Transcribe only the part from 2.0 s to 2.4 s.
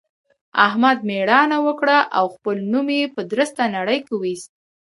او